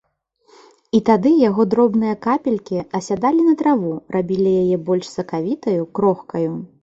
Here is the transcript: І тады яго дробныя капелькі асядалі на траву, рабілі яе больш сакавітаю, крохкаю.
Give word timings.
І 0.99 1.01
тады 1.09 1.31
яго 1.49 1.65
дробныя 1.73 2.15
капелькі 2.27 2.77
асядалі 2.99 3.45
на 3.49 3.55
траву, 3.61 3.93
рабілі 4.15 4.51
яе 4.63 4.77
больш 4.87 5.05
сакавітаю, 5.19 5.77
крохкаю. 6.01 6.51